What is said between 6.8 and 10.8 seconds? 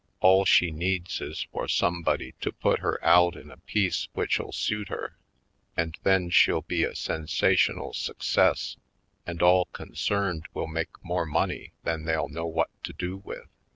a sensational success and all con cerned will